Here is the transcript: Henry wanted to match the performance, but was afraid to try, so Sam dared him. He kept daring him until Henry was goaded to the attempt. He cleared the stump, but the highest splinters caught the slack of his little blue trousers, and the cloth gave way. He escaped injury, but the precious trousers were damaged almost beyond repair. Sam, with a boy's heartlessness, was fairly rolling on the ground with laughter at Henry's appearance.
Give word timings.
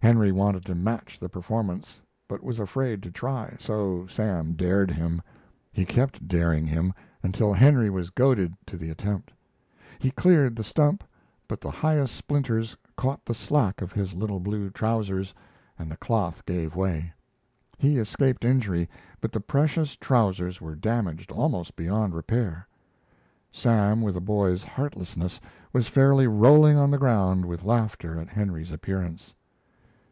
Henry 0.00 0.30
wanted 0.30 0.64
to 0.66 0.74
match 0.76 1.18
the 1.18 1.28
performance, 1.28 2.00
but 2.28 2.40
was 2.40 2.60
afraid 2.60 3.02
to 3.02 3.10
try, 3.10 3.56
so 3.58 4.06
Sam 4.06 4.52
dared 4.52 4.88
him. 4.92 5.20
He 5.72 5.84
kept 5.84 6.28
daring 6.28 6.64
him 6.64 6.94
until 7.24 7.52
Henry 7.52 7.90
was 7.90 8.10
goaded 8.10 8.54
to 8.66 8.76
the 8.76 8.88
attempt. 8.88 9.32
He 9.98 10.12
cleared 10.12 10.54
the 10.54 10.62
stump, 10.62 11.02
but 11.48 11.60
the 11.60 11.72
highest 11.72 12.14
splinters 12.14 12.76
caught 12.96 13.24
the 13.24 13.34
slack 13.34 13.82
of 13.82 13.90
his 13.92 14.14
little 14.14 14.38
blue 14.38 14.70
trousers, 14.70 15.34
and 15.76 15.90
the 15.90 15.96
cloth 15.96 16.46
gave 16.46 16.76
way. 16.76 17.12
He 17.76 17.98
escaped 17.98 18.44
injury, 18.44 18.88
but 19.20 19.32
the 19.32 19.40
precious 19.40 19.96
trousers 19.96 20.60
were 20.60 20.76
damaged 20.76 21.32
almost 21.32 21.74
beyond 21.74 22.14
repair. 22.14 22.68
Sam, 23.50 24.02
with 24.02 24.16
a 24.16 24.20
boy's 24.20 24.62
heartlessness, 24.62 25.40
was 25.72 25.88
fairly 25.88 26.28
rolling 26.28 26.76
on 26.76 26.92
the 26.92 26.96
ground 26.98 27.44
with 27.44 27.64
laughter 27.64 28.20
at 28.20 28.28
Henry's 28.28 28.70
appearance. 28.70 29.34